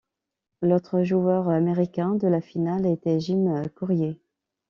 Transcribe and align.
L'autre 0.63 1.03
joueur 1.03 1.47
américain 1.49 2.15
de 2.15 2.27
la 2.27 2.41
finale 2.41 2.87
était 2.87 3.19
Jim 3.19 3.61
Courier. 3.75 4.19